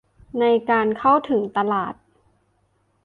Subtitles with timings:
[0.39, 1.93] ในการเข้าถึงตลาด